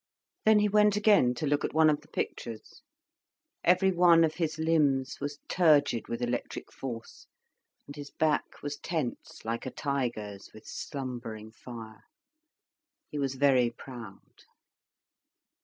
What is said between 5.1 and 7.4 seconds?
was turgid with electric force,